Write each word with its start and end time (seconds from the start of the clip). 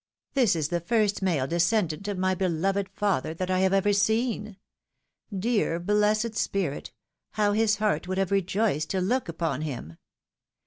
This 0.33 0.55
is 0.55 0.69
the 0.69 0.79
first 0.79 1.21
male 1.21 1.45
descendant 1.45 2.07
of 2.07 2.17
riiy 2.17 2.35
beloved 2.35 2.89
father 2.89 3.35
that 3.35 3.51
I 3.51 3.59
have 3.59 3.71
ever 3.71 3.93
seen. 3.93 4.57
Dear, 5.31 5.79
blessed 5.79 6.33
spirit! 6.33 6.91
how 7.33 7.51
his 7.51 7.75
heart 7.75 8.07
would 8.07 8.17
have 8.17 8.31
rejoiced 8.31 8.89
to 8.89 8.99
look 8.99 9.29
upon 9.29 9.61
him 9.61 9.97